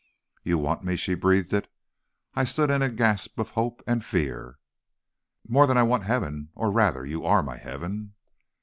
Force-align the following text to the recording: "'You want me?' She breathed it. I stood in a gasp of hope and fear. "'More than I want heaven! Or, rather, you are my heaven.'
"'You 0.41 0.57
want 0.57 0.83
me?' 0.83 0.95
She 0.95 1.13
breathed 1.13 1.53
it. 1.53 1.71
I 2.33 2.43
stood 2.43 2.71
in 2.71 2.81
a 2.81 2.89
gasp 2.89 3.37
of 3.37 3.51
hope 3.51 3.83
and 3.85 4.03
fear. 4.03 4.57
"'More 5.47 5.67
than 5.67 5.77
I 5.77 5.83
want 5.83 6.05
heaven! 6.05 6.49
Or, 6.55 6.71
rather, 6.71 7.05
you 7.05 7.23
are 7.23 7.43
my 7.43 7.57
heaven.' 7.57 8.15